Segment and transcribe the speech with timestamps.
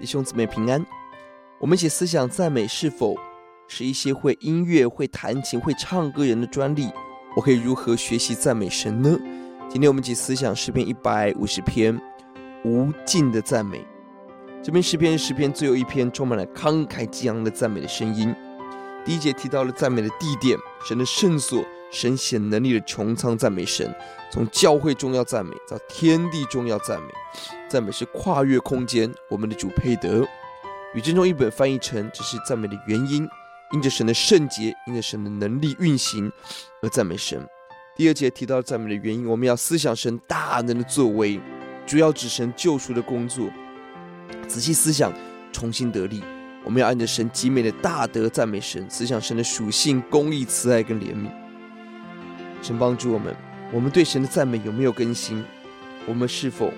[0.00, 0.84] 弟兄姊妹平安。
[1.58, 3.16] 我们一起思想赞美是否
[3.66, 6.88] 是一些会音乐、会弹琴、会唱歌人的专利？
[7.34, 9.18] 我可以如何学习赞美神呢？
[9.68, 12.00] 今天我们一起思想诗篇一百五十篇
[12.64, 13.84] 无尽的赞美。
[14.62, 18.32] 这篇诗篇是诗篇最后一篇，充满了慷慨激昂的赞美的声音。
[19.04, 21.64] 第一节提到了赞美的地点，神的圣所。
[21.90, 23.90] 神显能力的穹苍赞美神，
[24.30, 27.08] 从教会中要赞美，到天地中要赞美，
[27.68, 29.12] 赞美是跨越空间。
[29.28, 30.26] 我们的主配得。
[30.94, 33.28] 与经中一本翻译成：这是赞美的原因，
[33.72, 36.32] 因着神的圣洁，因着神的能力运行
[36.82, 37.46] 而赞美神。
[37.94, 41.38] 第二节提到赞美的原因，我们要思想神大能的作为，
[41.86, 43.50] 主要指神救赎的工作。
[44.46, 45.12] 仔细思想，
[45.52, 46.22] 重新得力。
[46.64, 51.28] 我们要按着神极美的大德赞美神，思想神的属性、公义、慈爱跟怜悯。
[52.62, 53.36] 神帮助我们，
[53.72, 55.44] 我们对神的赞美有没有更新？
[56.06, 56.72] 我们是否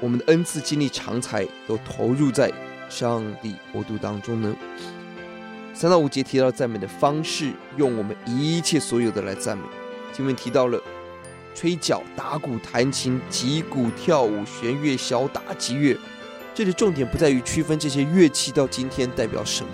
[0.00, 2.50] 我们的恩赐、精力、长才都投入在
[2.88, 4.56] 上帝国度当中呢？
[5.74, 9.64] 三到五节提到赞美的方式，用我们一切所有的来赞美。
[10.12, 10.80] 经文提到了
[11.54, 15.96] 吹角、打鼓、弹琴、击鼓、跳舞、弦乐、小打击乐。
[16.52, 19.70] 这里重点不在于区分这些乐器到今天代表什么，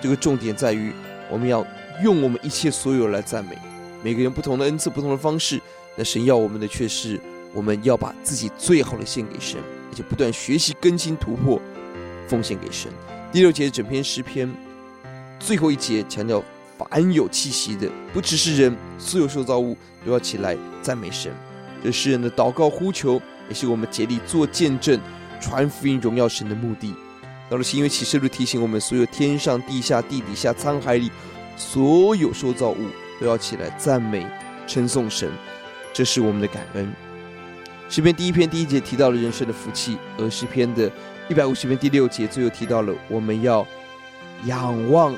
[0.00, 0.92] 这个重点在于
[1.30, 1.64] 我们要
[2.02, 3.58] 用我们一切所有来赞美。
[4.02, 5.60] 每个人不同的恩赐，不同的方式。
[5.96, 7.20] 那神要我们的却是，
[7.54, 9.60] 我们要把自己最好的献给神，
[9.90, 11.60] 而且不断学习、更新、突破，
[12.28, 12.90] 奉献给神。
[13.32, 14.52] 第六节整篇诗篇
[15.38, 16.42] 最后一节强调，
[16.76, 21.32] 凡有气息的，不只是人，所有受造物都要起来赞美神。
[21.82, 25.00] 这诗人的祷告呼求，也是我们竭力做见证、
[25.40, 26.94] 传福音、荣耀神的目的。
[27.48, 31.10] 到了新约启示录提醒我们，所有天上、地下、地底下、沧海里
[31.56, 32.86] 所有受造物。
[33.20, 34.26] 都要起来赞美、
[34.66, 35.30] 称颂神，
[35.92, 36.92] 这是我们的感恩。
[37.94, 40.90] 诗篇第一篇第一节提到了人生的福气，而诗篇的
[41.28, 43.64] 一百五十篇第六节最后提到了我们要
[44.46, 45.14] 仰望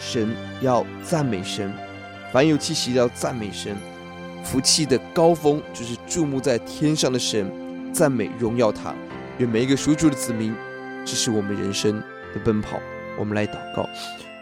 [0.00, 0.28] 神，
[0.60, 1.72] 要赞美神，
[2.32, 3.76] 凡有气息要赞美神。
[4.42, 7.48] 福气的高峰就是注目在天上的神，
[7.92, 8.92] 赞美荣耀他。
[9.38, 10.52] 愿每一个属主的子民，
[11.04, 11.96] 这是我们人生
[12.34, 12.80] 的奔跑。
[13.16, 13.88] 我们来祷告。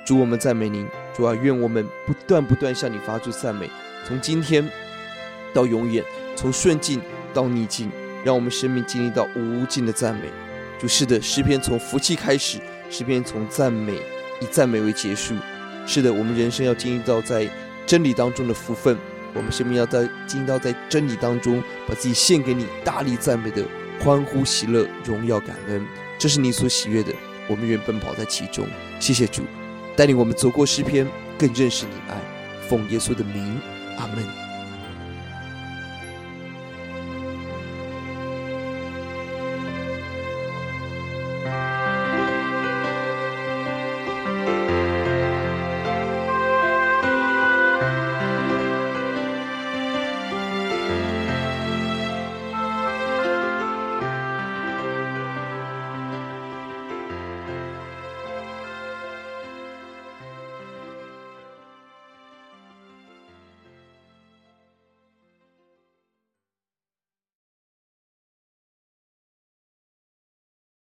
[0.06, 0.89] 主，我们赞美您。
[1.15, 3.69] 主啊，愿我们不断不断向你发出赞美，
[4.06, 4.67] 从今天
[5.53, 6.03] 到永远，
[6.35, 6.99] 从顺境
[7.38, 7.88] 到逆境，
[8.25, 10.22] 让我们生命经历到无尽的赞美。
[10.76, 12.59] 主，是的，诗篇从福气开始，
[12.91, 13.94] 诗篇从赞美
[14.41, 15.37] 以赞美为结束。
[15.87, 17.49] 是的，我们人生要经历到在
[17.87, 18.99] 真理当中的福分，
[19.34, 23.62] 我们生命要在经历到在真理当中把自己献给你，大力赞美的
[24.00, 25.87] 欢呼喜乐、荣耀感恩，
[26.19, 27.12] 这是你所喜悦的。
[27.47, 28.66] 我们愿奔跑在其中。
[28.99, 29.44] 谢谢主。
[29.97, 31.06] 带领我们走过诗篇，
[31.38, 32.16] 更认识你爱。
[32.69, 33.60] 奉耶稣的名，
[33.97, 34.48] 阿门。